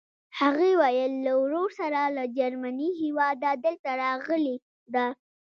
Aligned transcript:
هغې 0.39 0.71
ویل 0.81 1.13
له 1.25 1.33
ورور 1.43 1.69
سره 1.79 1.99
له 2.15 2.23
جرمني 2.37 2.89
هېواده 3.01 3.49
دلته 3.65 3.89
راغلې 4.03 4.55
ده. 4.93 5.05